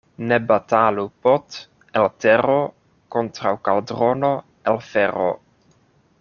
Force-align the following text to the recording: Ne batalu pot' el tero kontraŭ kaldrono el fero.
Ne 0.29 0.37
batalu 0.51 1.03
pot' 1.25 1.57
el 2.01 2.09
tero 2.25 2.57
kontraŭ 3.17 3.53
kaldrono 3.69 4.33
el 4.73 4.81
fero. 4.91 5.31